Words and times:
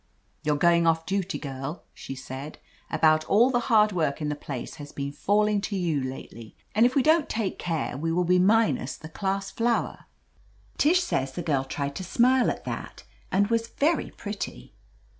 "You're 0.43 0.55
going 0.55 0.87
off 0.87 1.05
duty, 1.05 1.37
girl," 1.37 1.83
she 1.93 2.15
said. 2.15 2.57
"About 2.89 3.23
all 3.25 3.51
the 3.51 3.59
hard 3.69 3.91
work 3.91 4.19
in 4.19 4.29
the 4.29 4.35
place 4.35 4.77
has 4.77 4.91
been 4.91 5.11
falling 5.11 5.61
to 5.61 5.75
you 5.75 6.01
lately, 6.01 6.57
and 6.73 6.87
if 6.87 6.95
we 6.95 7.03
don't 7.03 7.29
take 7.29 7.59
care 7.59 7.95
we 7.95 8.11
will 8.11 8.23
be 8.23 8.39
minus 8.39 8.97
the 8.97 9.09
class 9.09 9.51
flower." 9.51 10.05
Tish 10.79 11.03
says 11.03 11.33
the 11.33 11.43
girl 11.43 11.65
tried 11.65 11.93
to 11.97 12.03
smile 12.03 12.49
at 12.49 12.65
that 12.65 13.03
and 13.31 13.49
was 13.49 13.67
very 13.67 14.09
pretty. 14.09 14.73